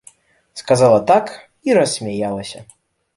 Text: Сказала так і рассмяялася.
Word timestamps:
Сказала 0.61 0.95
так 1.11 1.25
і 1.69 1.75
рассмяялася. 1.79 2.63